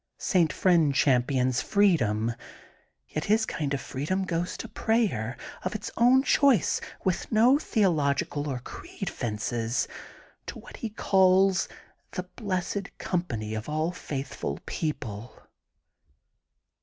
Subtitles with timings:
[0.17, 0.51] St.
[0.51, 2.33] Friend champions freedom,
[3.07, 8.49] yet his kind of freedom goes to prayer, of its own choice, with no theological
[8.49, 9.87] or creed fences,
[10.47, 15.39] to what he calls, * the blessed company of all faithful, people.